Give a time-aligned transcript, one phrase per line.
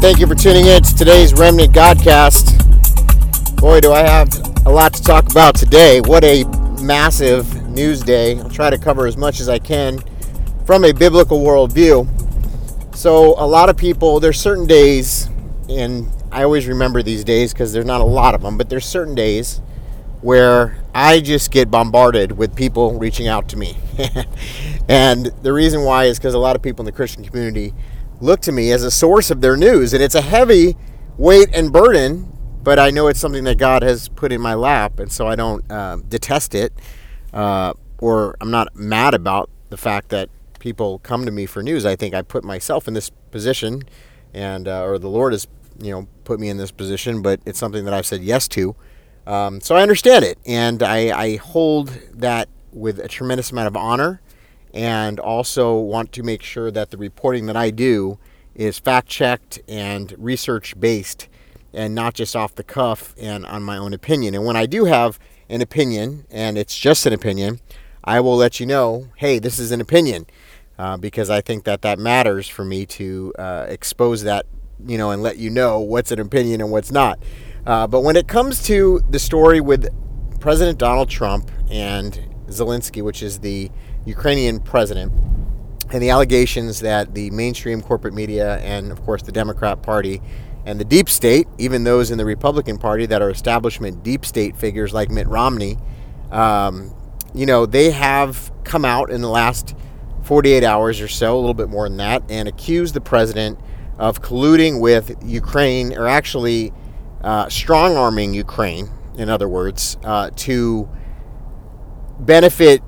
[0.00, 3.56] Thank you for tuning in to today's Remnant Godcast.
[3.56, 4.28] Boy, do I have
[4.64, 6.00] a lot to talk about today.
[6.00, 6.44] What a
[6.80, 8.38] massive news day.
[8.38, 9.98] I'll try to cover as much as I can
[10.64, 12.06] from a biblical worldview.
[12.94, 15.28] So, a lot of people, there's certain days,
[15.68, 18.86] and I always remember these days because there's not a lot of them, but there's
[18.86, 19.60] certain days
[20.20, 23.76] where I just get bombarded with people reaching out to me.
[24.88, 27.74] and the reason why is because a lot of people in the Christian community
[28.20, 29.92] look to me as a source of their news.
[29.92, 30.76] And it's a heavy
[31.16, 32.32] weight and burden,
[32.62, 34.98] but I know it's something that God has put in my lap.
[34.98, 36.72] And so I don't uh, detest it
[37.32, 41.84] uh, or I'm not mad about the fact that people come to me for news.
[41.86, 43.82] I think I put myself in this position
[44.34, 45.46] and, uh, or the Lord has,
[45.80, 48.74] you know, put me in this position, but it's something that I've said yes to.
[49.26, 53.76] Um, so I understand it, and I, I hold that with a tremendous amount of
[53.76, 54.22] honor,
[54.74, 58.18] and also want to make sure that the reporting that I do
[58.54, 61.28] is fact checked and research based,
[61.72, 64.34] and not just off the cuff and on my own opinion.
[64.34, 67.60] And when I do have an opinion, and it's just an opinion,
[68.04, 70.26] I will let you know, hey, this is an opinion,
[70.78, 74.46] uh, because I think that that matters for me to uh, expose that,
[74.86, 77.18] you know, and let you know what's an opinion and what's not.
[77.66, 79.88] Uh, but when it comes to the story with
[80.40, 83.70] President Donald Trump and Zelensky, which is the
[84.08, 85.12] Ukrainian president,
[85.92, 90.20] and the allegations that the mainstream corporate media and, of course, the Democrat Party
[90.64, 94.56] and the deep state, even those in the Republican Party that are establishment deep state
[94.56, 95.78] figures like Mitt Romney,
[96.30, 96.94] um,
[97.34, 99.74] you know, they have come out in the last
[100.22, 103.58] 48 hours or so, a little bit more than that, and accused the president
[103.98, 106.72] of colluding with Ukraine, or actually
[107.22, 110.88] uh, strong arming Ukraine, in other words, uh, to
[112.20, 112.82] benefit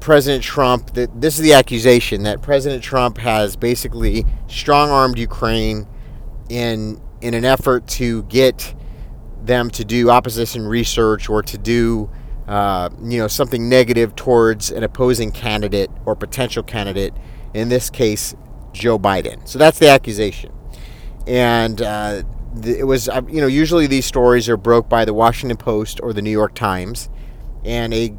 [0.00, 0.94] President Trump.
[0.94, 5.86] That this is the accusation that President Trump has basically strong armed Ukraine
[6.48, 8.74] in in an effort to get
[9.42, 12.10] them to do opposition research or to do
[12.48, 17.14] uh, you know something negative towards an opposing candidate or potential candidate.
[17.54, 18.34] In this case,
[18.72, 19.46] Joe Biden.
[19.46, 20.52] So that's the accusation,
[21.26, 22.22] and uh,
[22.64, 26.12] it was uh, you know usually these stories are broke by the Washington Post or
[26.12, 27.08] the New York Times,
[27.64, 28.14] and a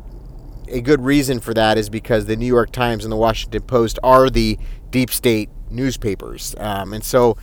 [0.71, 3.99] a good reason for that is because the New York Times and the Washington Post
[4.03, 4.57] are the
[4.89, 7.37] deep state newspapers, um, and so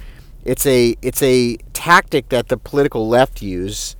[0.45, 3.97] it's a it's a tactic that the political left use,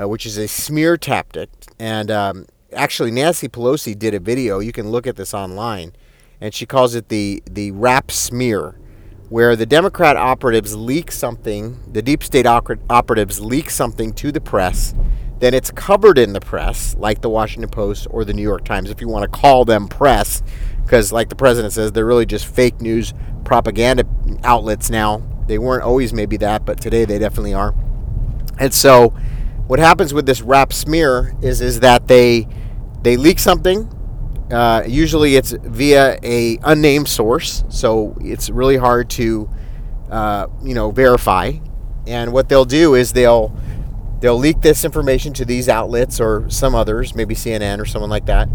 [0.00, 1.50] uh, which is a smear tactic.
[1.78, 4.58] And um, actually, Nancy Pelosi did a video.
[4.58, 5.92] You can look at this online,
[6.40, 8.76] and she calls it the the wrap smear
[9.28, 14.94] where the Democrat operatives leak something, the deep state operatives leak something to the press,
[15.38, 18.90] then it's covered in the press, like the Washington Post or the New York Times,
[18.90, 20.42] if you want to call them press,
[20.82, 24.04] because, like the president says, they're really just fake news propaganda
[24.42, 25.22] outlets now.
[25.46, 27.74] They weren't always maybe that, but today they definitely are.
[28.58, 29.10] And so,
[29.66, 32.46] what happens with this wrap smear is is that they
[33.02, 33.90] they leak something
[34.50, 39.48] uh, usually it's via a unnamed source, so it's really hard to
[40.10, 41.52] uh, you know verify.
[42.06, 43.56] And what they'll do is they'll
[44.20, 48.26] they'll leak this information to these outlets or some others, maybe CNN or someone like
[48.26, 48.48] that.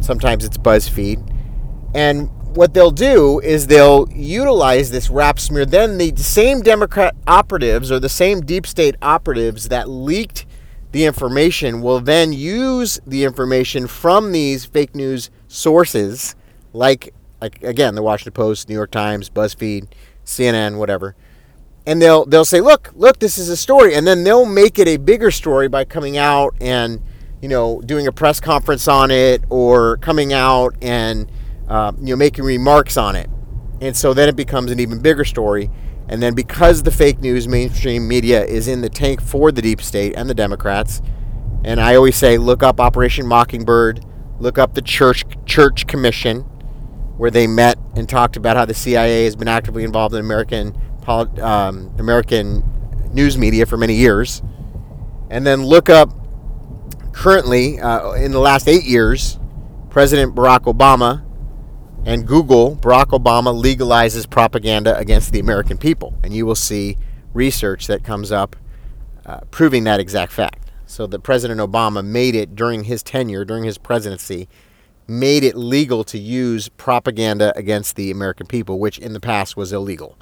[0.00, 1.32] Sometimes it's BuzzFeed.
[1.94, 5.66] And what they'll do is they'll utilize this wrap smear.
[5.66, 10.46] Then the same Democrat operatives or the same deep state operatives that leaked
[10.92, 16.34] the information will then use the information from these fake news sources,
[16.72, 19.88] like, like again, the Washington Post, New York Times, BuzzFeed,
[20.24, 21.14] CNN, whatever,
[21.86, 24.88] and they'll they'll say, look, look, this is a story, and then they'll make it
[24.88, 27.00] a bigger story by coming out and
[27.40, 31.30] you know doing a press conference on it or coming out and
[31.68, 33.30] uh, you know making remarks on it,
[33.80, 35.70] and so then it becomes an even bigger story.
[36.08, 39.82] And then because the fake news mainstream media is in the tank for the deep
[39.82, 41.02] state and the Democrats,
[41.64, 44.04] and I always say look up Operation Mockingbird,
[44.38, 46.40] look up the Church Church Commission,
[47.16, 50.76] where they met and talked about how the CIA has been actively involved in American
[51.08, 52.62] um, American
[53.12, 54.42] news media for many years,
[55.30, 56.10] and then look up
[57.12, 59.38] currently uh, in the last eight years,
[59.90, 61.24] President Barack Obama
[62.04, 66.14] and Google, Barack Obama legalizes propaganda against the American people.
[66.22, 66.98] And you will see
[67.34, 68.54] research that comes up
[69.24, 70.70] uh, proving that exact fact.
[70.86, 74.48] So that President Obama made it during his tenure, during his presidency,
[75.08, 79.72] made it legal to use propaganda against the American people, which in the past was
[79.72, 80.16] illegal.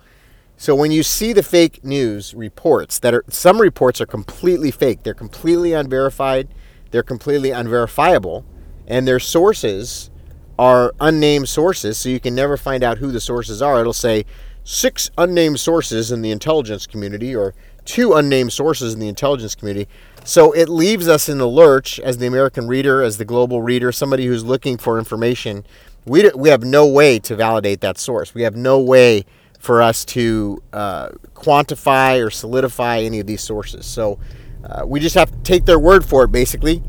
[0.57, 5.03] So when you see the fake news reports that are some reports are completely fake,
[5.03, 6.49] they're completely unverified,
[6.91, 8.45] they're completely unverifiable,
[8.87, 10.11] and their sources
[10.59, 13.81] are unnamed sources, so you can never find out who the sources are.
[13.81, 14.25] It'll say
[14.63, 17.55] six unnamed sources in the intelligence community or
[17.85, 19.89] two unnamed sources in the intelligence community.
[20.25, 23.93] So it leaves us in the lurch as the American reader, as the global reader,
[23.93, 25.67] somebody who's looking for information.
[26.07, 28.35] We, we have no way to validate that source.
[28.35, 29.27] We have no way
[29.65, 33.87] for us to uh, quantify or solidify any of these sources.
[33.87, 34.19] So
[34.63, 36.83] uh, we just have to take their word for it, basically.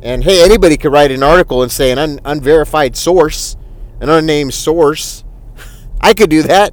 [0.00, 3.56] And hey, anybody could write an article and say an un- unverified source,
[4.00, 5.24] an unnamed source.
[6.00, 6.72] I could do that.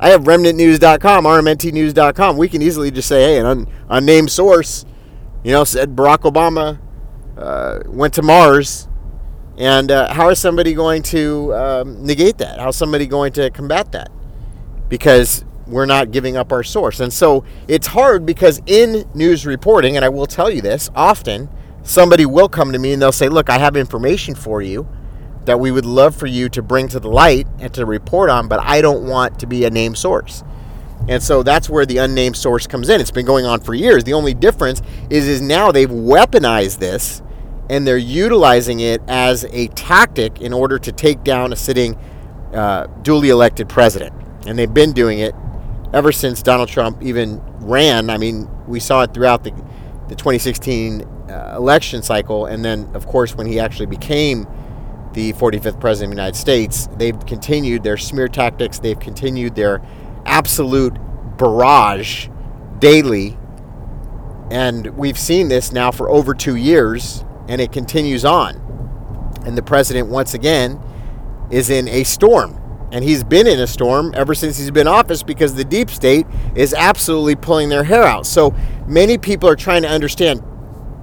[0.00, 2.36] I have remnantnews.com, rmntnews.com.
[2.38, 4.86] We can easily just say, hey, an un- unnamed source,
[5.44, 6.80] you know, said Barack Obama
[7.36, 8.88] uh, went to Mars.
[9.58, 12.58] And uh, how is somebody going to um, negate that?
[12.58, 14.10] How is somebody going to combat that?
[14.88, 17.00] Because we're not giving up our source.
[17.00, 21.48] And so it's hard because in news reporting, and I will tell you this often,
[21.82, 24.88] somebody will come to me and they'll say, Look, I have information for you
[25.44, 28.48] that we would love for you to bring to the light and to report on,
[28.48, 30.42] but I don't want to be a named source.
[31.08, 33.00] And so that's where the unnamed source comes in.
[33.00, 34.02] It's been going on for years.
[34.02, 37.22] The only difference is is now they've weaponized this
[37.70, 41.96] and they're utilizing it as a tactic in order to take down a sitting
[42.52, 44.12] uh, duly elected president.
[44.46, 45.34] And they've been doing it
[45.92, 48.10] ever since Donald Trump even ran.
[48.10, 49.50] I mean, we saw it throughout the,
[50.08, 52.46] the 2016 uh, election cycle.
[52.46, 54.46] And then, of course, when he actually became
[55.12, 59.82] the 45th president of the United States, they've continued their smear tactics, they've continued their
[60.26, 60.94] absolute
[61.38, 62.28] barrage
[62.78, 63.36] daily.
[64.50, 68.62] And we've seen this now for over two years, and it continues on.
[69.44, 70.80] And the president, once again,
[71.50, 72.60] is in a storm.
[72.92, 76.26] And he's been in a storm ever since he's been office because the deep state
[76.54, 78.26] is absolutely pulling their hair out.
[78.26, 78.54] So
[78.86, 80.42] many people are trying to understand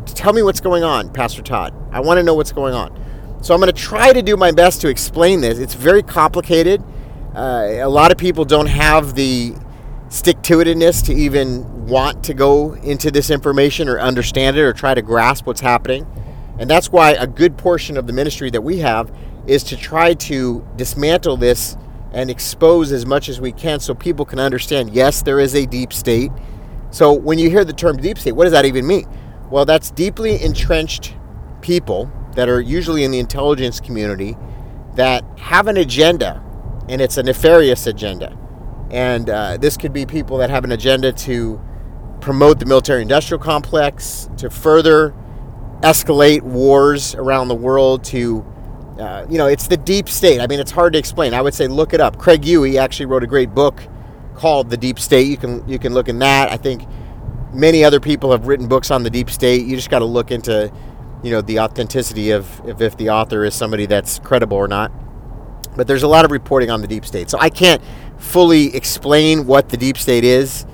[0.06, 1.74] tell me what's going on, Pastor Todd.
[1.91, 3.00] I want to know what's going on.
[3.41, 5.59] So I'm going to try to do my best to explain this.
[5.59, 6.81] It's very complicated.
[7.35, 9.56] Uh, a lot of people don't have the
[10.09, 14.71] stick to itiveness to even want to go into this information or understand it or
[14.71, 16.06] try to grasp what's happening.
[16.59, 19.12] And that's why a good portion of the ministry that we have
[19.48, 21.75] is to try to dismantle this
[22.13, 25.66] and expose as much as we can so people can understand yes, there is a
[25.66, 26.31] deep state.
[26.92, 29.07] So when you hear the term deep state, what does that even mean?
[29.50, 31.16] Well, that's deeply entrenched
[31.62, 34.36] people that are usually in the intelligence community
[34.95, 36.44] that have an agenda,
[36.88, 38.38] and it's a nefarious agenda.
[38.92, 41.60] And uh, this could be people that have an agenda to
[42.22, 45.13] promote the military industrial complex, to further
[45.81, 48.45] escalate wars around the world, to,
[49.00, 50.40] uh, you know, it's the deep state.
[50.40, 51.34] I mean, it's hard to explain.
[51.34, 52.18] I would say look it up.
[52.18, 53.81] Craig Huey actually wrote a great book
[54.36, 55.28] called The Deep State.
[55.28, 56.51] You can, you can look in that.
[56.51, 56.88] I think
[57.54, 59.66] many other people have written books on the deep state.
[59.66, 60.72] You just got to look into,
[61.24, 64.92] you know, the authenticity of if, if the author is somebody that's credible or not.
[65.75, 67.30] But there's a lot of reporting on the deep state.
[67.30, 67.81] So I can't
[68.18, 70.66] fully explain what the deep state is.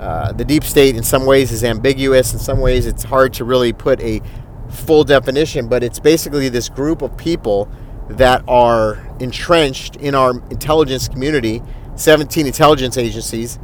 [0.00, 2.32] Uh, the deep state, in some ways, is ambiguous.
[2.32, 4.20] In some ways, it's hard to really put a
[4.70, 7.70] full definition, but it's basically this group of people
[8.08, 11.62] that are entrenched in our intelligence community
[11.96, 13.58] 17 intelligence agencies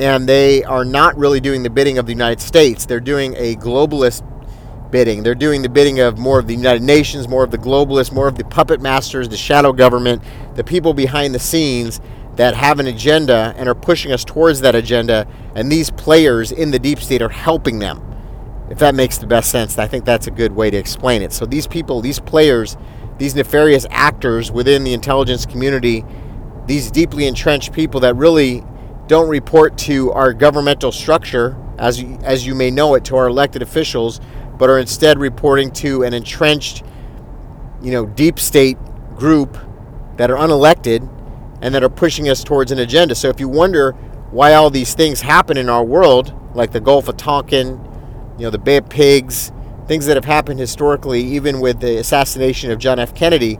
[0.00, 2.86] and they are not really doing the bidding of the United States.
[2.86, 4.24] They're doing a globalist
[4.90, 5.22] bidding.
[5.22, 8.26] They're doing the bidding of more of the United Nations, more of the globalists, more
[8.26, 10.22] of the puppet masters, the shadow government,
[10.54, 12.00] the people behind the scenes
[12.36, 15.28] that have an agenda and are pushing us towards that agenda.
[15.54, 18.09] And these players in the deep state are helping them.
[18.70, 21.32] If that makes the best sense, I think that's a good way to explain it.
[21.32, 22.76] So these people, these players,
[23.18, 26.04] these nefarious actors within the intelligence community,
[26.66, 28.62] these deeply entrenched people that really
[29.08, 33.60] don't report to our governmental structure, as as you may know it, to our elected
[33.60, 34.20] officials,
[34.56, 36.84] but are instead reporting to an entrenched,
[37.82, 38.78] you know, deep state
[39.16, 39.58] group
[40.16, 41.08] that are unelected
[41.60, 43.16] and that are pushing us towards an agenda.
[43.16, 43.92] So if you wonder
[44.30, 47.84] why all these things happen in our world, like the Gulf of Tonkin,
[48.40, 49.52] you know, the Bay of Pigs,
[49.86, 53.14] things that have happened historically, even with the assassination of John F.
[53.14, 53.58] Kennedy,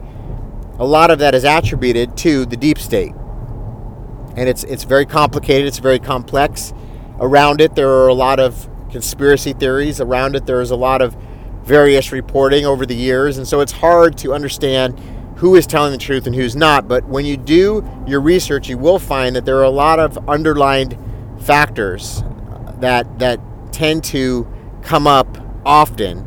[0.78, 3.12] a lot of that is attributed to the deep state
[4.36, 5.66] and it's it's very complicated.
[5.66, 6.72] It's very complex.
[7.18, 10.00] Around it, there are a lot of conspiracy theories.
[10.00, 11.16] Around it, there is a lot of
[11.62, 14.98] various reporting over the years, and so it's hard to understand
[15.36, 16.88] who is telling the truth and who's not.
[16.88, 20.28] But when you do your research, you will find that there are a lot of
[20.28, 20.96] underlined
[21.40, 22.22] factors
[22.78, 23.40] that that
[23.72, 24.48] tend to
[24.82, 26.26] come up often,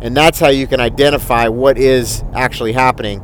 [0.00, 3.22] and that's how you can identify what is actually happening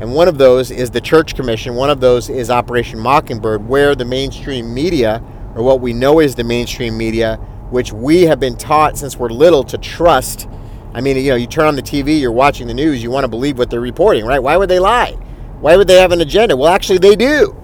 [0.00, 1.76] and one of those is the Church Commission.
[1.76, 5.22] One of those is Operation Mockingbird, where the mainstream media,
[5.54, 7.36] or what we know is the mainstream media,
[7.70, 10.48] which we have been taught since we're little to trust.
[10.92, 13.22] I mean, you know, you turn on the TV, you're watching the news, you want
[13.24, 14.40] to believe what they're reporting, right?
[14.40, 15.12] Why would they lie?
[15.60, 16.56] Why would they have an agenda?
[16.56, 17.56] Well, actually, they do.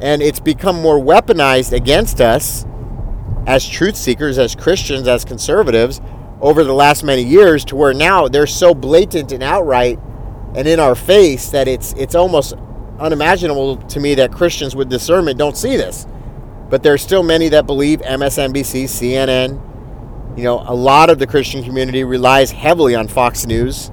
[0.00, 2.64] And it's become more weaponized against us
[3.46, 6.00] as truth seekers, as Christians, as conservatives
[6.40, 9.98] over the last many years to where now they're so blatant and outright
[10.54, 12.54] and in our face that it's it's almost
[12.98, 16.06] unimaginable to me that Christians with discernment don't see this.
[16.68, 19.60] But there's still many that believe MSNBC, CNN,
[20.36, 23.90] you know, a lot of the Christian community relies heavily on Fox News,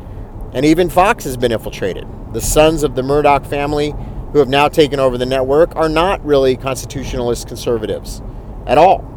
[0.54, 2.08] and even Fox has been infiltrated.
[2.34, 3.94] The sons of the Murdoch family
[4.32, 8.22] who have now taken over the network are not really constitutionalist conservatives
[8.66, 9.08] at all.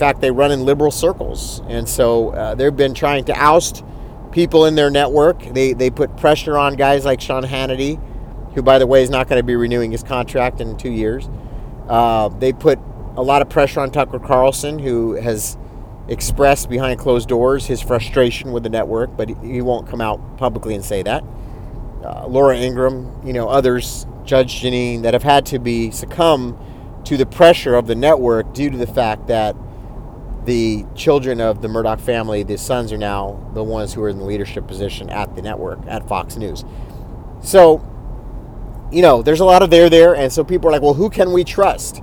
[0.00, 1.60] Fact, they run in liberal circles.
[1.68, 3.84] And so uh, they've been trying to oust
[4.32, 5.44] people in their network.
[5.52, 8.00] They, they put pressure on guys like Sean Hannity,
[8.54, 11.28] who, by the way, is not going to be renewing his contract in two years.
[11.88, 12.78] Uh, they put
[13.16, 15.58] a lot of pressure on Tucker Carlson, who has
[16.08, 20.74] expressed behind closed doors his frustration with the network, but he won't come out publicly
[20.74, 21.22] and say that.
[22.02, 26.58] Uh, Laura Ingraham, you know, others, Judge Jeanine, that have had to be succumb
[27.04, 29.54] to the pressure of the network due to the fact that
[30.44, 34.18] the children of the Murdoch family, the sons, are now the ones who are in
[34.18, 36.64] the leadership position at the network, at Fox News.
[37.42, 37.86] So,
[38.90, 41.10] you know, there's a lot of there there, and so people are like, well, who
[41.10, 42.02] can we trust?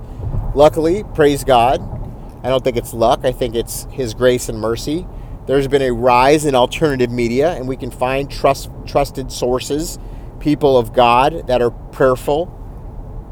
[0.54, 1.80] Luckily, praise God,
[2.42, 3.20] I don't think it's luck.
[3.24, 5.06] I think it's His grace and mercy.
[5.46, 9.98] There's been a rise in alternative media, and we can find trust, trusted sources,
[10.40, 12.46] people of God that are prayerful,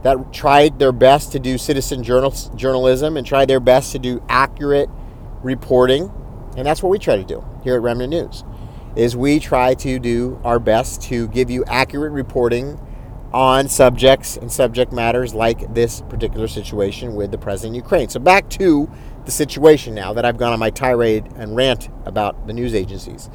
[0.06, 4.22] that tried their best to do citizen journal, journalism and tried their best to do
[4.28, 4.88] accurate
[5.42, 6.12] reporting.
[6.56, 8.44] And that's what we try to do here at Remnant News.
[8.94, 12.80] Is we try to do our best to give you accurate reporting
[13.34, 18.08] on subjects and subject matters like this particular situation with the president of Ukraine.
[18.08, 18.88] So back to
[19.24, 23.28] the situation now that I've gone on my tirade and rant about the news agencies.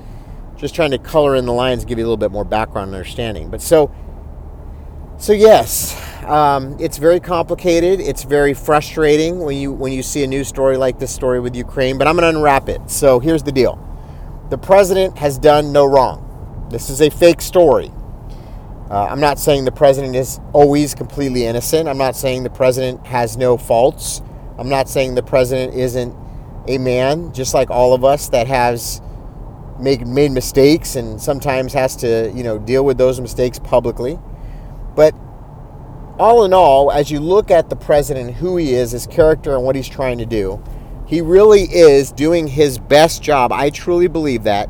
[0.55, 2.95] Just trying to color in the lines, give you a little bit more background and
[2.95, 3.49] understanding.
[3.49, 3.93] But so,
[5.17, 7.99] so yes, um, it's very complicated.
[7.99, 11.55] It's very frustrating when you when you see a news story like this story with
[11.55, 11.97] Ukraine.
[11.97, 12.89] But I'm going to unwrap it.
[12.89, 13.79] So here's the deal:
[14.49, 16.67] the president has done no wrong.
[16.69, 17.91] This is a fake story.
[18.89, 21.87] Uh, I'm not saying the president is always completely innocent.
[21.87, 24.21] I'm not saying the president has no faults.
[24.57, 26.15] I'm not saying the president isn't
[26.67, 29.01] a man, just like all of us, that has
[29.79, 34.19] made made mistakes and sometimes has to you know deal with those mistakes publicly.
[34.95, 35.15] But
[36.19, 39.63] all in all, as you look at the president, who he is, his character, and
[39.63, 40.63] what he's trying to do,
[41.07, 43.51] he really is doing his best job.
[43.51, 44.69] I truly believe that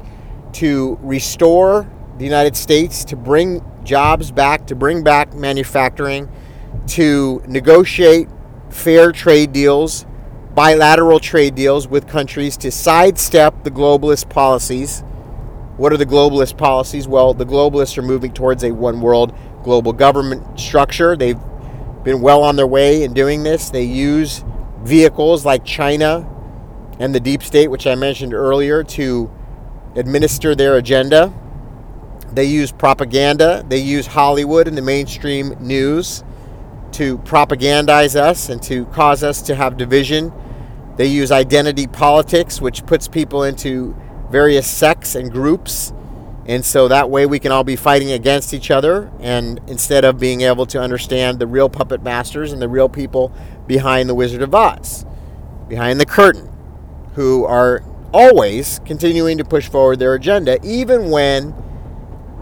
[0.54, 6.30] to restore the United States, to bring jobs back, to bring back manufacturing,
[6.88, 8.28] to negotiate
[8.70, 10.06] fair trade deals,
[10.54, 15.04] bilateral trade deals with countries, to sidestep the globalist policies.
[15.78, 17.08] What are the globalist policies?
[17.08, 19.34] Well, the globalists are moving towards a one world
[19.64, 21.16] global government structure.
[21.16, 21.40] They've
[22.04, 23.70] been well on their way in doing this.
[23.70, 24.44] They use
[24.84, 26.28] vehicles like China
[27.00, 29.32] and the deep state, which I mentioned earlier, to
[29.96, 31.34] administer their agenda.
[32.32, 36.24] They use propaganda, they use Hollywood and the mainstream news
[36.94, 40.32] to propagandize us and to cause us to have division.
[40.98, 43.96] They use identity politics, which puts people into
[44.30, 45.94] various sects and groups
[46.52, 49.10] and so that way we can all be fighting against each other.
[49.22, 53.32] And instead of being able to understand the real puppet masters and the real people
[53.68, 55.06] behind the Wizard of Oz,
[55.70, 56.50] behind the curtain,
[57.14, 57.82] who are
[58.14, 61.56] always continuing to push forward their agenda, even when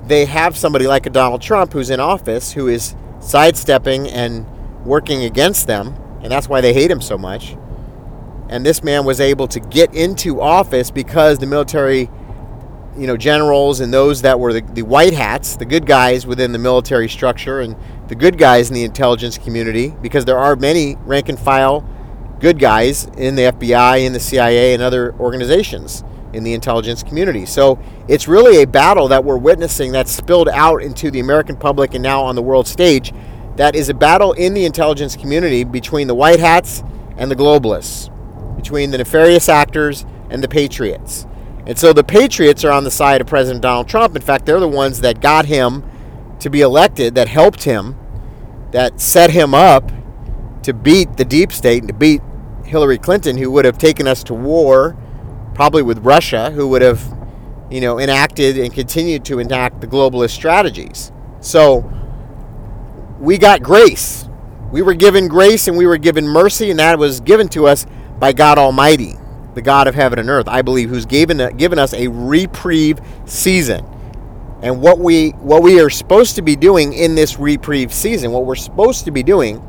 [0.07, 4.43] they have somebody like a Donald Trump who's in office who is sidestepping and
[4.87, 5.93] working against them.
[6.23, 7.55] And that's why they hate him so much.
[8.49, 12.09] And this man was able to get into office because the military
[12.99, 16.51] you know, generals and those that were the, the white hats, the good guys within
[16.51, 17.75] the military structure and
[18.07, 21.87] the good guys in the intelligence community, because there are many rank and file
[22.39, 26.03] good guys in the FBI, in the CIA, and other organizations
[26.33, 27.45] in the intelligence community.
[27.45, 31.93] So it's really a battle that we're witnessing that's spilled out into the American public
[31.93, 33.13] and now on the world stage.
[33.55, 36.83] That is a battle in the intelligence community between the white hats
[37.17, 38.09] and the globalists,
[38.55, 41.25] between the nefarious actors and the patriots.
[41.69, 44.15] And so the Patriots are on the side of President Donald Trump.
[44.15, 45.83] In fact, they're the ones that got him
[46.39, 47.95] to be elected, that helped him,
[48.71, 49.91] that set him up
[50.63, 52.23] to beat the deep state and to beat
[52.65, 54.97] Hillary Clinton, who would have taken us to war,
[55.53, 57.03] probably with Russia, who would have,
[57.69, 61.11] you know, enacted and continued to enact the globalist strategies.
[61.39, 61.87] So
[63.19, 64.27] we got grace.
[64.71, 67.85] We were given grace and we were given mercy, and that was given to us
[68.17, 69.18] by God Almighty
[69.59, 73.85] the God of heaven and earth, I believe, who's given given us a reprieve season.
[74.61, 78.45] And what we what we are supposed to be doing in this reprieve season, what
[78.45, 79.61] we're supposed to be doing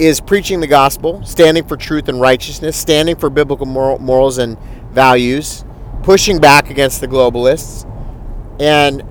[0.00, 4.58] is preaching the gospel, standing for truth and righteousness, standing for biblical moral, morals and
[4.90, 5.64] values,
[6.02, 7.88] pushing back against the globalists,
[8.60, 9.04] and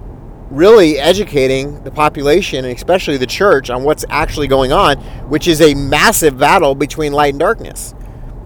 [0.51, 4.97] really educating the population, and especially the church, on what's actually going on,
[5.29, 7.95] which is a massive battle between light and darkness.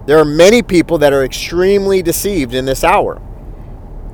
[0.08, 3.20] There are many people that are extremely deceived in this hour.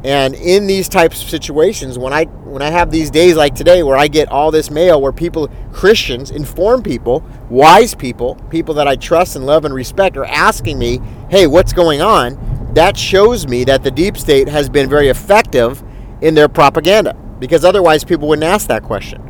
[0.02, 3.84] And in these types of situations, when I when I have these days like today
[3.84, 8.88] where I get all this mail where people Christians, inform people, wise people, people that
[8.88, 10.98] I trust and love and respect are asking me,
[11.30, 12.40] "Hey, what's going on?"
[12.74, 15.80] That shows me that the deep state has been very effective
[16.20, 19.22] in their propaganda because otherwise people wouldn't ask that question.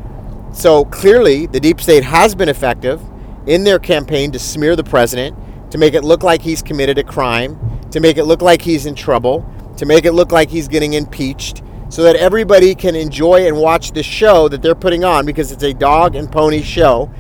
[0.55, 3.03] So clearly, the deep state has been effective
[3.47, 5.37] in their campaign to smear the president,
[5.75, 7.59] to make it look like he's committed a crime,
[7.91, 9.45] to make it look like he's in trouble,
[9.77, 13.91] to make it look like he's getting impeached so that everybody can enjoy and watch
[13.91, 17.11] this show that they're putting on because it's a dog and pony show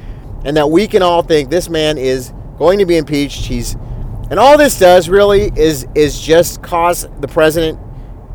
[0.44, 3.44] and that we can all think this man is going to be impeached.
[3.44, 3.75] He's
[4.30, 7.80] and all this does really is is just cause the president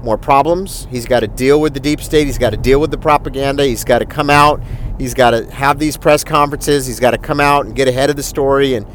[0.04, 0.86] more problems.
[0.92, 2.26] He's got to deal with the deep state.
[2.26, 3.66] He's got to deal with the propaganda.
[3.66, 4.62] He's got to come out.
[4.98, 6.86] He's got to have these press conferences.
[6.86, 8.86] He's got to come out and get ahead of the story and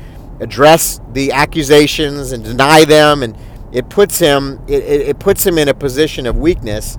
[0.41, 3.37] address the accusations and deny them and
[3.73, 6.99] it puts him it, it puts him in a position of weakness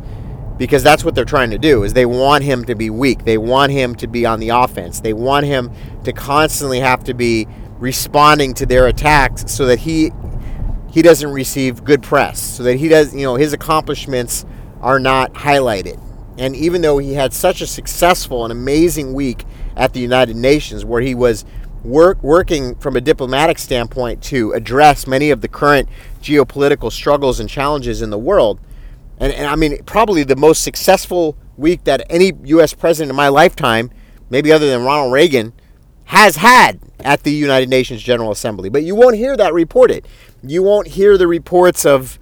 [0.57, 3.25] because that's what they're trying to do is they want him to be weak.
[3.25, 5.01] They want him to be on the offense.
[5.01, 5.71] They want him
[6.03, 10.11] to constantly have to be responding to their attacks so that he
[10.91, 14.45] he doesn't receive good press so that he does you know his accomplishments
[14.81, 16.01] are not highlighted.
[16.37, 20.83] And even though he had such a successful and amazing week at the United Nations
[20.83, 21.45] where he was
[21.85, 25.87] work, working from a diplomatic standpoint to address many of the current
[26.21, 28.59] geopolitical struggles and challenges in the world.
[29.19, 32.73] And, and I mean, probably the most successful week that any U.S.
[32.73, 33.91] president in my lifetime,
[34.29, 35.53] maybe other than Ronald Reagan,
[36.05, 38.69] has had at the United Nations General Assembly.
[38.69, 40.07] But you won't hear that reported.
[40.43, 42.19] You won't hear the reports of,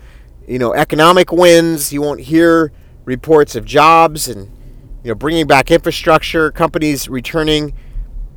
[0.47, 1.91] you know, economic wins.
[1.91, 2.71] You won't hear
[3.05, 4.49] reports of jobs and,
[5.03, 7.73] you know, bringing back infrastructure, companies returning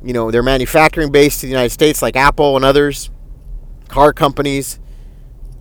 [0.03, 3.09] you know, their manufacturing base to the United States, like Apple and others,
[3.87, 4.79] car companies.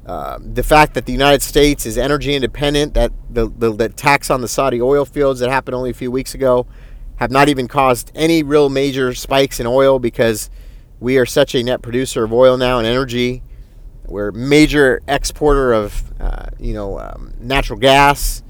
[0.05, 4.31] Uh, the fact that the United States is energy independent, that the, the, the tax
[4.31, 6.67] on the Saudi oil fields that happened only a few weeks ago
[7.17, 10.49] have not even caused any real major spikes in oil because
[11.01, 13.43] we are such a net producer of oil now and energy.
[14.07, 18.43] We're a major exporter of, uh, you know, um, natural gas.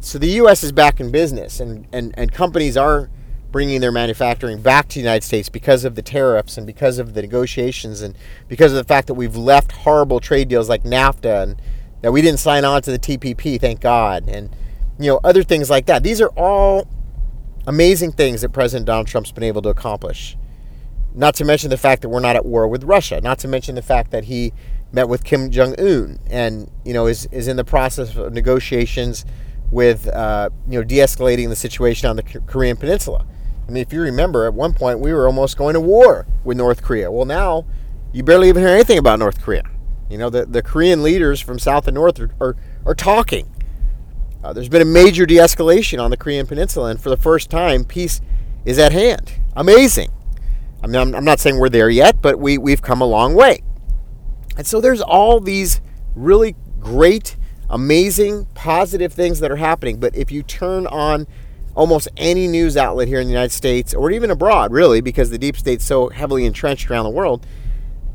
[0.00, 0.64] So the U.S.
[0.64, 3.10] is back in business, and, and, and companies are
[3.54, 7.14] bringing their manufacturing back to the United States because of the tariffs and because of
[7.14, 8.16] the negotiations and
[8.48, 11.62] because of the fact that we've left horrible trade deals like NAFTA and
[12.02, 14.50] that we didn't sign on to the TPP, thank God, and
[14.98, 16.02] you know other things like that.
[16.02, 16.88] These are all
[17.64, 20.36] amazing things that President Donald Trump's been able to accomplish.
[21.14, 23.20] Not to mention the fact that we're not at war with Russia.
[23.20, 24.52] Not to mention the fact that he
[24.90, 29.24] met with Kim Jong Un and you know is is in the process of negotiations
[29.70, 33.24] with uh, you know de-escalating the situation on the Korean Peninsula.
[33.66, 36.56] I mean, if you remember, at one point we were almost going to war with
[36.56, 37.10] North Korea.
[37.10, 37.64] Well, now
[38.12, 39.64] you barely even hear anything about North Korea.
[40.10, 43.50] You know, the, the Korean leaders from South and North are, are, are talking.
[44.42, 47.48] Uh, there's been a major de escalation on the Korean Peninsula, and for the first
[47.48, 48.20] time, peace
[48.66, 49.32] is at hand.
[49.56, 50.10] Amazing.
[50.82, 53.34] I mean, I'm, I'm not saying we're there yet, but we, we've come a long
[53.34, 53.62] way.
[54.58, 55.80] And so there's all these
[56.14, 57.36] really great,
[57.70, 59.98] amazing, positive things that are happening.
[59.98, 61.26] But if you turn on
[61.74, 65.38] almost any news outlet here in the United States or even abroad, really, because the
[65.38, 67.46] deep state's so heavily entrenched around the world,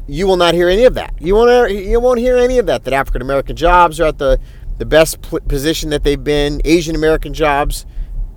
[0.07, 1.13] you will not hear any of that.
[1.19, 2.83] You won't, you won't hear any of that.
[2.83, 4.39] That African American jobs are at the,
[4.77, 6.61] the best position that they've been.
[6.65, 7.85] Asian American jobs,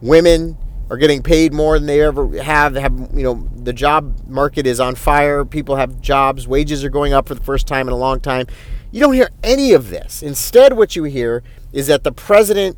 [0.00, 0.58] women
[0.90, 2.74] are getting paid more than they ever have.
[2.74, 5.44] Have you know the job market is on fire.
[5.44, 6.46] People have jobs.
[6.46, 8.46] Wages are going up for the first time in a long time.
[8.90, 10.22] You don't hear any of this.
[10.22, 12.76] Instead, what you hear is that the president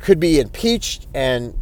[0.00, 1.56] could be impeached and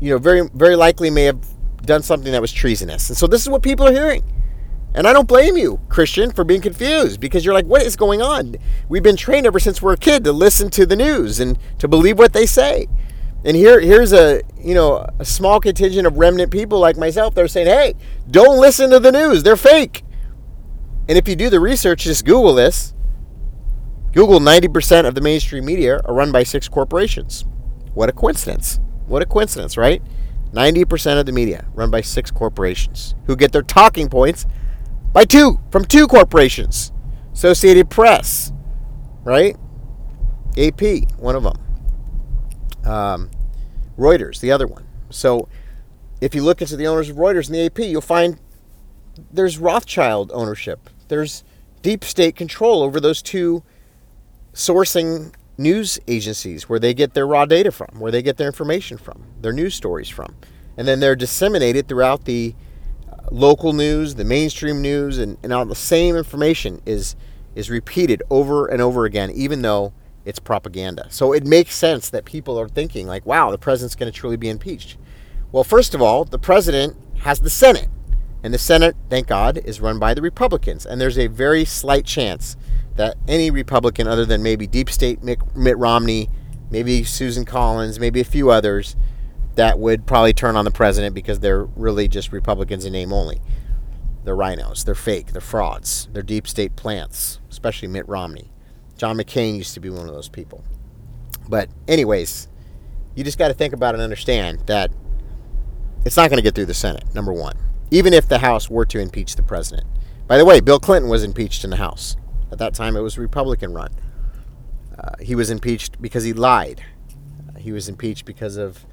[0.00, 1.40] you know, very very likely may have
[1.84, 3.08] done something that was treasonous.
[3.08, 4.24] And so this is what people are hearing.
[4.94, 8.22] And I don't blame you, Christian, for being confused because you're like, what is going
[8.22, 8.54] on?
[8.88, 11.88] We've been trained ever since we're a kid to listen to the news and to
[11.88, 12.86] believe what they say.
[13.44, 17.34] And here, here's a you know a small contingent of remnant people like myself.
[17.34, 17.94] They're saying, hey,
[18.30, 19.42] don't listen to the news.
[19.42, 20.02] They're fake.
[21.08, 22.94] And if you do the research, just Google this.
[24.12, 27.44] Google 90% of the mainstream media are run by six corporations.
[27.94, 28.78] What a coincidence.
[29.06, 30.02] What a coincidence, right?
[30.52, 34.46] 90% of the media run by six corporations who get their talking points
[35.12, 36.92] by two, from two corporations.
[37.32, 38.52] Associated Press,
[39.24, 39.56] right?
[40.56, 41.58] AP, one of them.
[42.84, 43.30] Um,
[43.98, 44.86] Reuters, the other one.
[45.10, 45.48] So
[46.20, 48.38] if you look into the owners of Reuters and the AP, you'll find
[49.32, 50.88] there's Rothschild ownership.
[51.08, 51.44] There's
[51.82, 53.62] deep state control over those two
[54.52, 58.98] sourcing news agencies where they get their raw data from, where they get their information
[58.98, 60.34] from, their news stories from.
[60.76, 62.54] And then they're disseminated throughout the
[63.10, 67.16] uh, local news, the mainstream news, and, and all the same information is
[67.54, 69.92] is repeated over and over again, even though
[70.24, 71.06] it's propaganda.
[71.10, 74.36] So it makes sense that people are thinking like, wow, the president's going to truly
[74.36, 74.96] be impeached.
[75.52, 77.88] Well, first of all, the president has the Senate.
[78.42, 80.84] And the Senate, thank God, is run by the Republicans.
[80.84, 82.56] And there's a very slight chance
[82.96, 86.28] that any Republican, other than maybe deep state Mitt Romney,
[86.70, 88.96] maybe Susan Collins, maybe a few others,
[89.56, 93.40] that would probably turn on the president because they're really just Republicans in name only.
[94.24, 95.32] They're RINOs, They're fake.
[95.32, 96.08] They're frauds.
[96.12, 98.50] They're deep state plants, especially Mitt Romney.
[98.96, 100.64] John McCain used to be one of those people.
[101.48, 102.48] But, anyways,
[103.14, 104.90] you just got to think about and understand that
[106.06, 107.56] it's not going to get through the Senate, number one
[107.94, 109.86] even if the House were to impeach the president.
[110.26, 112.16] By the way, Bill Clinton was impeached in the House.
[112.54, 113.92] At that time, it was Republican run.
[114.96, 116.84] Uh, he was impeached because he lied.
[117.48, 118.86] Uh, he was impeached because of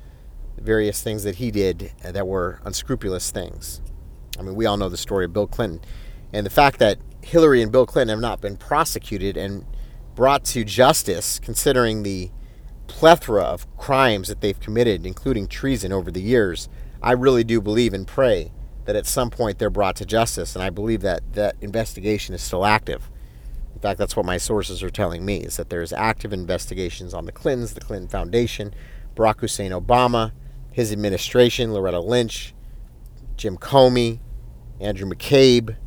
[0.57, 3.79] various things that he did that were unscrupulous things.
[4.39, 5.79] I mean, we all know the story of Bill Clinton.
[6.33, 9.63] And the fact that Hillary and Bill Clinton have not been prosecuted and
[10.15, 12.31] brought to justice, considering the
[12.87, 16.67] plethora of crimes that they've committed, including treason over the years,
[16.99, 18.53] I really do believe and pray
[18.85, 20.55] that at some point they're brought to justice.
[20.55, 23.11] And I believe that that investigation is still active.
[23.81, 27.25] In fact, that's what my sources are telling me is that there's active investigations on
[27.25, 28.75] the Clintons, the Clinton Foundation,
[29.15, 30.33] Barack Hussein Obama,
[30.71, 32.53] his administration, Loretta Lynch,
[33.37, 34.19] Jim Comey,
[34.79, 35.77] Andrew McCabe,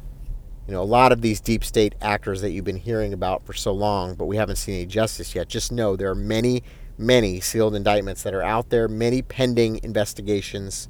[0.67, 3.53] you know, a lot of these deep state actors that you've been hearing about for
[3.53, 5.49] so long, but we haven't seen any justice yet.
[5.49, 6.65] Just know there are many,
[6.99, 10.89] many sealed indictments that are out there, many pending investigations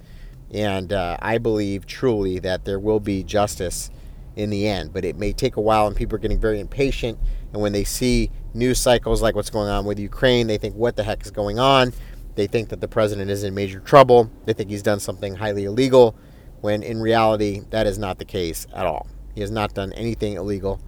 [0.55, 3.91] and uh, I believe truly that there will be justice
[4.37, 4.93] in the end.
[4.93, 7.19] But it may take a while, and people are getting very impatient.
[7.53, 10.97] And when they see news cycles like what's going on with Ukraine, they think, what
[10.97, 11.93] the heck is going on?
[12.35, 14.31] They think that the president is in major trouble.
[14.45, 16.17] They think he's done something highly illegal,
[16.61, 19.07] when in reality, that is not the case at all.
[19.35, 20.81] He has not done anything illegal.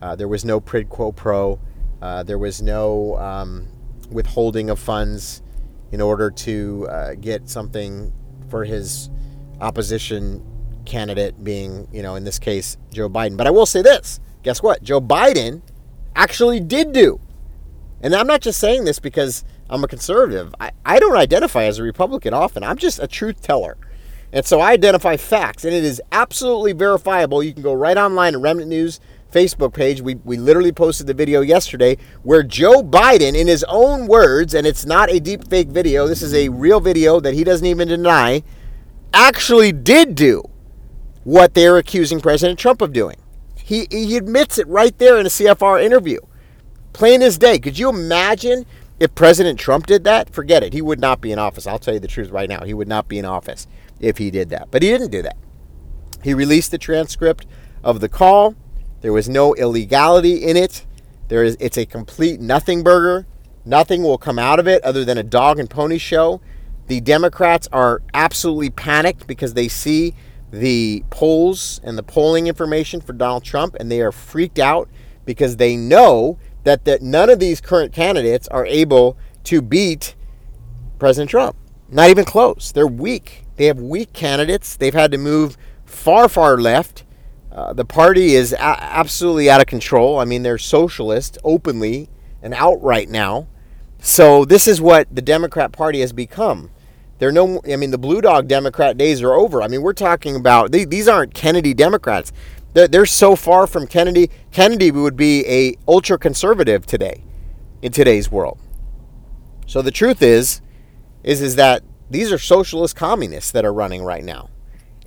[0.00, 1.60] Uh, there was no quid quo pro.
[2.00, 3.68] Uh, there was no um,
[4.10, 5.42] withholding of funds
[5.92, 8.12] in order to uh, get something
[8.48, 9.10] for his
[9.60, 10.44] opposition
[10.88, 13.36] candidate being, you know, in this case, Joe Biden.
[13.36, 14.82] But I will say this guess what?
[14.82, 15.62] Joe Biden
[16.16, 17.20] actually did do.
[18.00, 20.54] And I'm not just saying this because I'm a conservative.
[20.58, 22.62] I, I don't identify as a Republican often.
[22.62, 23.76] I'm just a truth teller.
[24.32, 27.42] And so I identify facts, and it is absolutely verifiable.
[27.42, 29.00] You can go right online to Remnant News
[29.32, 30.02] Facebook page.
[30.02, 34.66] We, we literally posted the video yesterday where Joe Biden, in his own words, and
[34.66, 37.88] it's not a deep fake video, this is a real video that he doesn't even
[37.88, 38.42] deny,
[39.14, 40.42] actually did do
[41.28, 43.16] what they're accusing President Trump of doing.
[43.54, 46.20] He, he admits it right there in a CFR interview.
[46.94, 47.58] Plain as day.
[47.58, 48.64] Could you imagine
[48.98, 50.30] if President Trump did that?
[50.30, 50.72] Forget it.
[50.72, 51.66] He would not be in office.
[51.66, 52.64] I'll tell you the truth right now.
[52.64, 53.66] He would not be in office
[54.00, 54.70] if he did that.
[54.70, 55.36] But he didn't do that.
[56.24, 57.46] He released the transcript
[57.84, 58.54] of the call.
[59.02, 60.86] There was no illegality in it.
[61.28, 63.26] There is it's a complete nothing burger.
[63.66, 66.40] Nothing will come out of it other than a dog and pony show.
[66.86, 70.14] The Democrats are absolutely panicked because they see
[70.50, 74.88] the polls and the polling information for Donald Trump and they are freaked out
[75.24, 80.14] because they know that, that none of these current candidates are able to beat
[80.98, 81.56] President Trump.
[81.90, 82.72] Not even close.
[82.72, 83.44] They're weak.
[83.56, 84.76] They have weak candidates.
[84.76, 87.04] They've had to move far, far left
[87.58, 90.20] uh, the party is a- absolutely out of control.
[90.20, 92.08] I mean, they're socialist openly
[92.40, 93.48] and outright now.
[94.00, 96.70] So this is what the Democrat Party has become.
[97.18, 97.60] They're no.
[97.70, 99.62] I mean, the blue dog Democrat days are over.
[99.62, 102.32] I mean, we're talking about these aren't Kennedy Democrats.
[102.74, 104.30] They're, they're so far from Kennedy.
[104.52, 107.24] Kennedy would be a ultra conservative today,
[107.82, 108.58] in today's world.
[109.66, 110.60] So the truth is,
[111.24, 114.48] is is that these are socialist communists that are running right now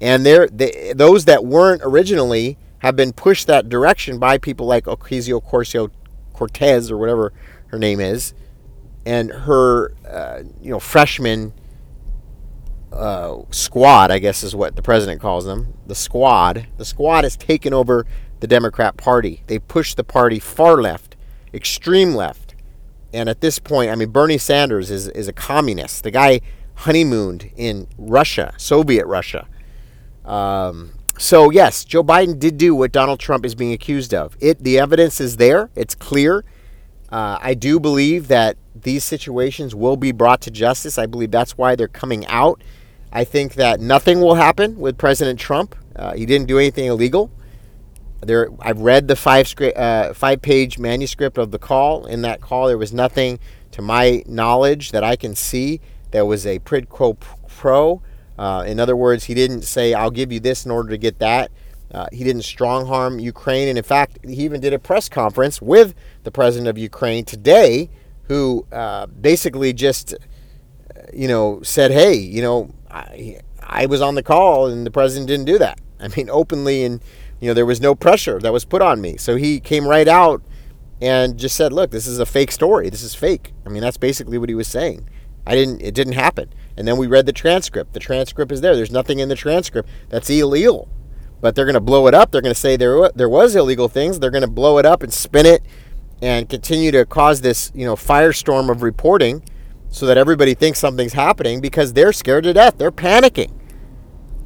[0.02, 4.86] and they're, they, those that weren't originally have been pushed that direction by people like
[4.86, 5.92] Ocasio Corcio
[6.34, 7.32] Cortez or whatever
[7.68, 8.34] her name is,
[9.06, 11.54] and her uh, you know freshman
[12.92, 15.74] uh, squad, I guess is what the president calls them.
[15.88, 18.06] The squad, the squad has taken over
[18.40, 19.44] the Democrat Party.
[19.48, 21.16] They pushed the party far left,
[21.54, 22.56] extreme left,
[23.14, 26.04] and at this point, I mean Bernie Sanders is is a communist.
[26.04, 26.42] The guy
[26.76, 29.48] honeymooned in Russia, Soviet Russia.
[30.26, 34.36] Um, so yes, Joe Biden did do what Donald Trump is being accused of.
[34.40, 35.70] It the evidence is there.
[35.76, 36.44] It's clear.
[37.12, 40.98] Uh, I do believe that these situations will be brought to justice.
[40.98, 42.64] I believe that's why they're coming out.
[43.12, 47.30] I think that nothing will happen with President Trump Uh, he didn't do anything illegal.
[48.22, 52.06] There, I've read the five uh, five page manuscript of the call.
[52.06, 53.40] In that call, there was nothing,
[53.72, 58.02] to my knowledge, that I can see that was a quid pro pro.
[58.38, 61.20] Uh, in other words, he didn't say, "I'll give you this in order to get
[61.20, 61.52] that."
[61.94, 65.62] Uh, he didn't strong harm Ukraine, and in fact, he even did a press conference
[65.62, 65.94] with
[66.24, 67.90] the president of Ukraine today,
[68.30, 70.16] who uh, basically just,
[71.14, 75.28] you know, said, "Hey, you know, I, I was on the call, and the president
[75.28, 77.02] didn't do that." I mean, openly, and
[77.40, 79.18] you know, there was no pressure that was put on me.
[79.18, 80.42] So he came right out
[81.02, 82.90] and just said, "Look, this is a fake story.
[82.90, 85.10] This is fake." I mean, that's basically what he was saying.
[85.46, 85.82] I didn't.
[85.82, 86.54] It didn't happen.
[86.78, 87.94] And then we read the transcript.
[87.94, 88.76] The transcript is there.
[88.76, 90.90] There's nothing in the transcript that's illegal
[91.42, 92.32] but they're going to blow it up.
[92.32, 94.20] They're going to say there there was illegal things.
[94.20, 95.64] They're going to blow it up and spin it
[96.22, 99.44] and continue to cause this you know firestorm of reporting
[99.92, 102.78] so that everybody thinks something's happening because they're scared to death.
[102.78, 103.52] They're panicking,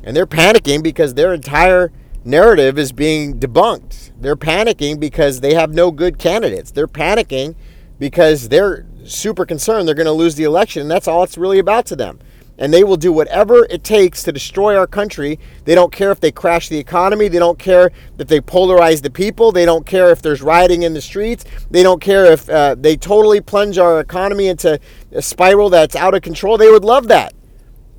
[0.04, 1.94] and they're panicking because their entire
[2.26, 4.12] narrative is being debunked.
[4.20, 6.72] They're panicking because they have no good candidates.
[6.72, 7.56] They're panicking
[8.00, 11.60] because they're super concerned they're going to lose the election, and that's all it's really
[11.60, 12.20] about to them
[12.58, 15.40] and they will do whatever it takes to destroy our country.
[15.66, 17.28] They don't care if they crash the economy.
[17.28, 19.52] They don't care if they polarize the people.
[19.52, 21.44] They don't care if there's rioting in the streets.
[21.70, 24.80] They don't care if uh, they totally plunge our economy into
[25.12, 26.58] a spiral that's out of control.
[26.58, 27.34] They would love that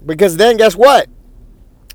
[0.04, 1.08] because then guess what?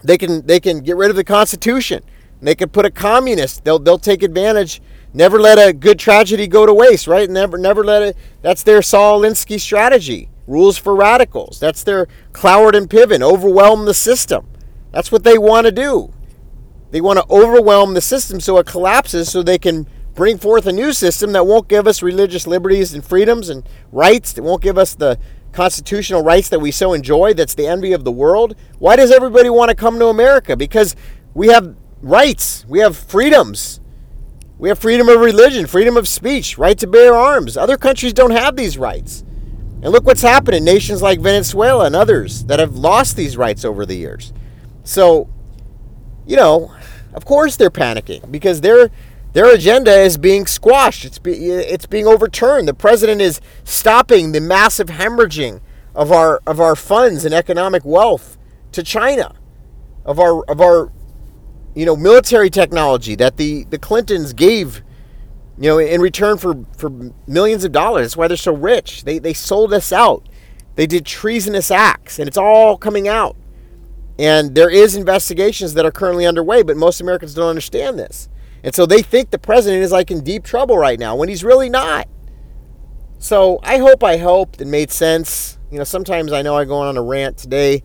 [0.04, 2.04] They can they can get rid of the Constitution.
[2.41, 3.63] They can put a communist.
[3.63, 4.82] They'll they'll take advantage.
[5.13, 7.30] Never let a good tragedy go to waste, right?
[7.30, 8.17] Never never let it.
[8.41, 11.59] That's their Saul Alinsky strategy rules for radicals.
[11.59, 14.47] That's their Cloward and Piven, overwhelm the system.
[14.91, 16.13] That's what they want to do.
[16.91, 20.73] They want to overwhelm the system so it collapses so they can bring forth a
[20.73, 24.77] new system that won't give us religious liberties and freedoms and rights, that won't give
[24.77, 25.17] us the
[25.53, 28.55] constitutional rights that we so enjoy, that's the envy of the world.
[28.77, 30.57] Why does everybody want to come to America?
[30.57, 30.97] Because
[31.33, 33.79] we have rights, we have freedoms.
[34.57, 37.57] We have freedom of religion, freedom of speech, right to bear arms.
[37.57, 39.23] Other countries don't have these rights.
[39.82, 43.65] And look what's happened in nations like Venezuela and others that have lost these rights
[43.65, 44.32] over the years.
[44.84, 45.28] So,
[46.28, 46.74] you know,
[47.13, 48.91] of course they're panicking because their
[49.34, 51.06] their agenda is being squashed.
[51.06, 52.67] It's be, it's being overturned.
[52.67, 55.62] The president is stopping the massive hemorrhaging
[55.96, 58.38] of our of our funds and economic wealth
[58.74, 59.36] to China,
[60.06, 60.91] of our of our
[61.76, 64.84] you know military technology that the the Clintons gave
[65.62, 66.89] you know, in return for, for
[67.28, 68.02] millions of dollars.
[68.08, 69.04] That's why they're so rich.
[69.04, 70.28] They, they sold us out.
[70.74, 73.36] They did treasonous acts, and it's all coming out.
[74.17, 78.28] And there is investigations that are currently underway, but most Americans don't understand this.
[78.63, 81.43] And so they think the president is like in deep trouble right now when he's
[81.43, 82.08] really not.
[83.19, 85.60] So I hope I helped and made sense.
[85.69, 87.84] You know, sometimes I know I go on a rant today.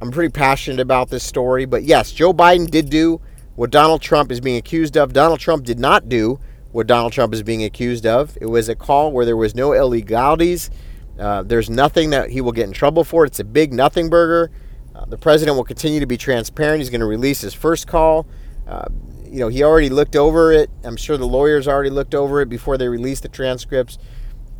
[0.00, 3.20] I'm pretty passionate about this story, but yes, Joe Biden did do
[3.54, 5.12] what Donald Trump is being accused of.
[5.12, 6.40] Donald Trump did not do
[6.72, 8.36] what Donald Trump is being accused of.
[8.40, 10.70] It was a call where there was no illegalities.
[11.18, 13.24] Uh, there's nothing that he will get in trouble for.
[13.24, 14.50] It's a big nothing burger.
[14.94, 16.80] Uh, the president will continue to be transparent.
[16.80, 18.26] He's going to release his first call.
[18.66, 18.86] Uh,
[19.24, 20.70] you know, he already looked over it.
[20.84, 23.98] I'm sure the lawyers already looked over it before they released the transcripts.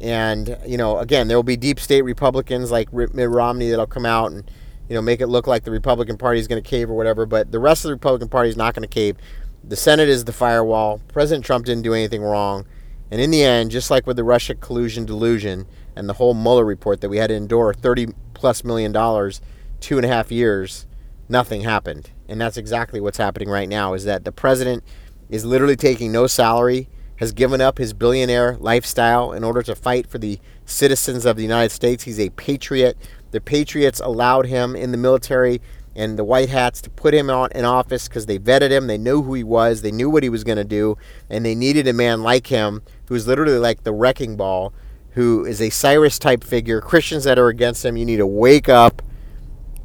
[0.00, 4.06] And you know, again, there will be deep state Republicans like Mitt Romney that'll come
[4.06, 4.50] out and
[4.88, 7.26] you know make it look like the Republican Party is going to cave or whatever.
[7.26, 9.16] But the rest of the Republican Party is not going to cave.
[9.64, 11.00] The Senate is the firewall.
[11.08, 12.66] President Trump didn't do anything wrong.
[13.10, 16.64] And in the end, just like with the Russia collusion delusion and the whole Mueller
[16.64, 19.40] report that we had to endure 30 plus million dollars,
[19.80, 20.86] two and a half years,
[21.28, 22.10] nothing happened.
[22.28, 24.82] And that's exactly what's happening right now is that the president
[25.28, 30.06] is literally taking no salary, has given up his billionaire lifestyle in order to fight
[30.08, 32.04] for the citizens of the United States.
[32.04, 32.96] He's a patriot.
[33.30, 35.60] The patriots allowed him in the military
[35.94, 38.98] and the White Hats to put him on in office because they vetted him, they
[38.98, 40.96] knew who he was, they knew what he was going to do,
[41.28, 44.72] and they needed a man like him who's literally like the wrecking ball,
[45.10, 46.80] who is a Cyrus type figure.
[46.80, 49.02] Christians that are against him, you need to wake up.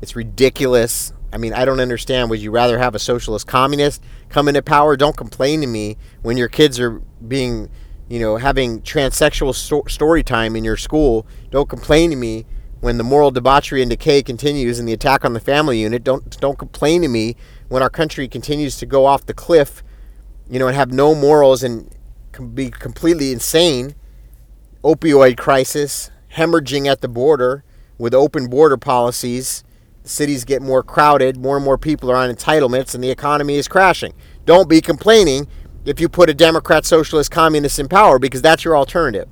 [0.01, 1.11] It's ridiculous.
[1.33, 2.29] I mean, I don't understand.
[2.29, 4.95] Would you rather have a socialist communist come into power?
[4.95, 7.69] Don't complain to me when your kids are being,
[8.07, 11.27] you know, having transsexual sto- story time in your school.
[11.51, 12.45] Don't complain to me
[12.79, 16.03] when the moral debauchery and decay continues and the attack on the family unit.
[16.03, 17.35] Don't don't complain to me
[17.69, 19.83] when our country continues to go off the cliff,
[20.49, 21.93] you know, and have no morals and
[22.53, 23.95] be completely insane.
[24.83, 27.63] Opioid crisis, hemorrhaging at the border
[27.97, 29.63] with open border policies.
[30.03, 33.67] Cities get more crowded, more and more people are on entitlements, and the economy is
[33.67, 34.13] crashing.
[34.45, 35.47] Don't be complaining
[35.83, 39.27] if you put a Democrat, socialist, communist in power because that's your alternative.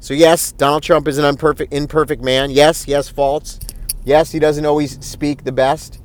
[0.00, 2.50] So yes, Donald Trump is an imperfect, imperfect man.
[2.50, 3.58] Yes, has faults.
[4.04, 6.00] Yes, he doesn't always speak the best.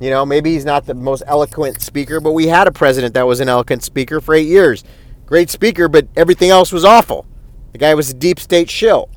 [0.00, 3.26] You know, maybe he's not the most eloquent speaker, but we had a president that
[3.26, 4.84] was an eloquent speaker for eight years.
[5.26, 7.26] Great speaker, but everything else was awful.
[7.72, 9.08] The guy was a deep state shill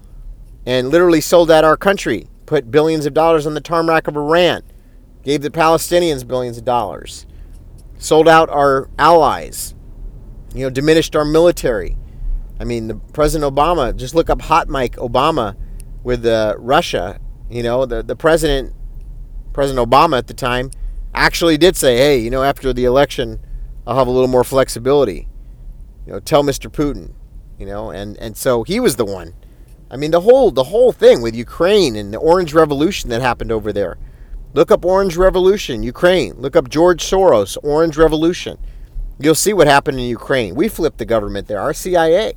[0.65, 4.63] and literally sold out our country, put billions of dollars on the tarmac of Iran,
[5.23, 7.25] gave the Palestinians billions of dollars,
[7.97, 9.75] sold out our allies,
[10.53, 11.97] you know, diminished our military.
[12.59, 15.55] I mean, the President Obama, just look up Hot Mic Obama
[16.03, 17.19] with uh, Russia.
[17.49, 18.73] You know, the, the president,
[19.53, 20.71] President Obama at the time,
[21.13, 23.39] actually did say, hey, you know, after the election,
[23.85, 25.27] I'll have a little more flexibility.
[26.05, 26.71] You know, tell Mr.
[26.71, 27.13] Putin,
[27.57, 29.33] you know, and, and so he was the one.
[29.89, 33.51] I mean, the whole the whole thing with Ukraine and the Orange Revolution that happened
[33.51, 33.97] over there.
[34.53, 36.33] Look up Orange Revolution, Ukraine.
[36.37, 38.57] Look up George Soros, Orange Revolution.
[39.19, 40.55] You'll see what happened in Ukraine.
[40.55, 42.35] We flipped the government there, our CIA.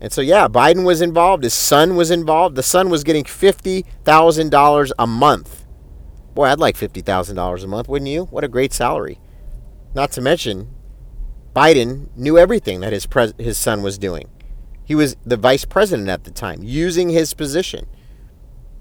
[0.00, 1.44] And so, yeah, Biden was involved.
[1.44, 2.56] His son was involved.
[2.56, 5.66] The son was getting $50,000 a month.
[6.34, 8.24] Boy, I'd like $50,000 a month, wouldn't you?
[8.26, 9.20] What a great salary.
[9.94, 10.74] Not to mention,
[11.54, 14.28] Biden knew everything that his, pres- his son was doing.
[14.84, 17.86] He was the vice president at the time, using his position.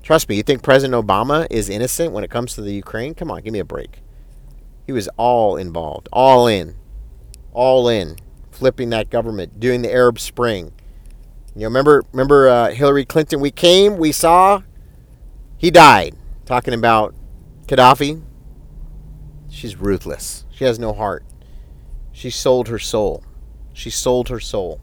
[0.02, 3.14] Trust me, you think President Obama is innocent when it comes to the Ukraine?
[3.14, 4.02] Come on, give me a break.
[4.88, 6.76] He was all involved, all in,
[7.52, 8.16] all in,
[8.52, 10.74] flipping that government, doing the Arab Spring,
[11.56, 13.40] you know, remember, remember uh, Hillary Clinton?
[13.40, 14.62] We came, we saw,
[15.58, 16.16] he died.
[16.46, 17.14] Talking about
[17.68, 18.22] Gaddafi.
[19.50, 20.46] She's ruthless.
[20.50, 21.24] She has no heart.
[22.12, 23.24] She sold her soul.
[23.74, 24.80] She sold her soul.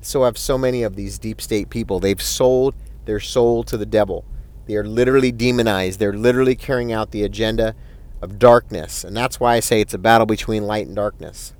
[0.00, 2.00] So have so many of these deep state people.
[2.00, 4.24] They've sold their soul to the devil.
[4.66, 5.98] They are literally demonized.
[5.98, 7.74] They're literally carrying out the agenda
[8.20, 9.04] of darkness.
[9.04, 11.54] And that's why I say it's a battle between light and darkness.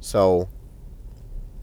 [0.00, 0.48] So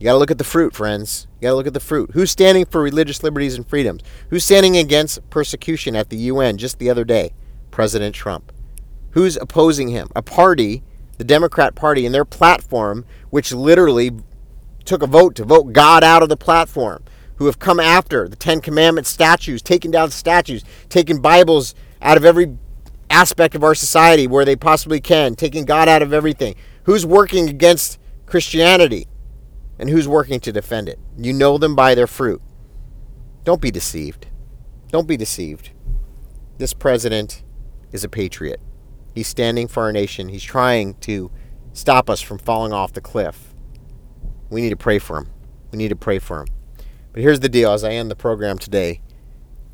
[0.02, 1.28] you got to look at the fruit, friends.
[1.36, 2.10] You got to look at the fruit.
[2.12, 4.02] Who's standing for religious liberties and freedoms?
[4.30, 7.34] Who's standing against persecution at the UN just the other day?
[7.70, 8.50] President Trump.
[9.10, 10.08] Who's opposing him?
[10.16, 10.82] A party,
[11.18, 14.10] the Democrat Party, and their platform, which literally
[14.84, 17.04] took a vote to vote God out of the platform,
[17.36, 22.24] who have come after the Ten Commandment statues, taken down statues, taken Bibles out of
[22.24, 22.58] every
[23.08, 26.56] aspect of our society where they possibly can, taking God out of everything.
[26.86, 29.06] Who's working against Christianity?
[29.82, 31.00] And who's working to defend it.
[31.18, 32.40] You know them by their fruit.
[33.42, 34.28] Don't be deceived.
[34.92, 35.70] Don't be deceived.
[36.58, 37.42] This president
[37.90, 38.60] is a patriot.
[39.12, 40.28] He's standing for our nation.
[40.28, 41.32] He's trying to
[41.72, 43.54] stop us from falling off the cliff.
[44.50, 45.30] We need to pray for him.
[45.72, 46.46] We need to pray for him.
[47.12, 49.00] But here's the deal as I end the program today.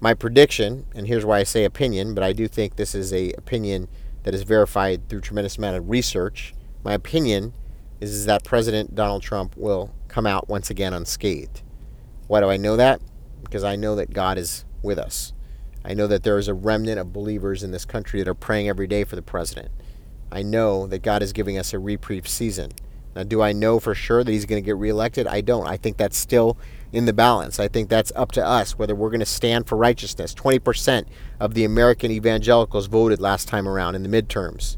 [0.01, 3.33] My prediction, and here's why I say opinion, but I do think this is a
[3.33, 3.89] opinion
[4.23, 6.55] that is verified through tremendous amount of research.
[6.83, 7.53] My opinion
[8.01, 11.63] is that President Donald Trump will come out once again unscathed.
[12.27, 13.01] Why do I know that?
[13.43, 15.33] Because I know that God is with us.
[15.85, 18.69] I know that there is a remnant of believers in this country that are praying
[18.69, 19.71] every day for the president.
[20.31, 22.73] I know that God is giving us a reprieve season.
[23.17, 25.27] Now, do I know for sure that he's going to get reelected?
[25.27, 25.67] I don't.
[25.67, 26.59] I think that's still
[26.93, 27.59] in the balance.
[27.59, 30.35] I think that's up to us whether we're going to stand for righteousness.
[30.35, 31.07] 20%
[31.41, 34.77] of the American evangelicals voted last time around in the midterms.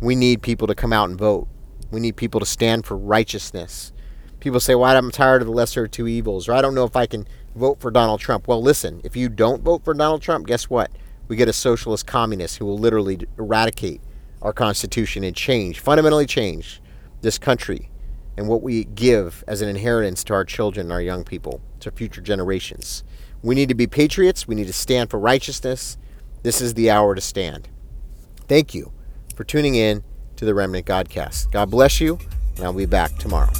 [0.00, 1.48] We need people to come out and vote.
[1.90, 3.92] We need people to stand for righteousness.
[4.40, 6.84] People say, well, I'm tired of the lesser of two evils, or I don't know
[6.84, 8.46] if I can vote for Donald Trump.
[8.46, 10.90] Well, listen, if you don't vote for Donald Trump, guess what?
[11.28, 14.00] We get a socialist communist who will literally eradicate
[14.42, 16.80] our Constitution and change, fundamentally change
[17.22, 17.90] this country
[18.36, 21.90] and what we give as an inheritance to our children and our young people, to
[21.90, 23.02] future generations.
[23.42, 24.46] We need to be patriots.
[24.46, 25.96] We need to stand for righteousness.
[26.42, 27.68] This is the hour to stand.
[28.46, 28.92] Thank you
[29.34, 30.04] for tuning in
[30.36, 31.50] to the Remnant Godcast.
[31.50, 32.18] God bless you,
[32.56, 33.52] and I'll be back tomorrow.